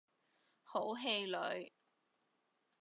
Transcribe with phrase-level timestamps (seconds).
[0.63, 1.71] 好氣餒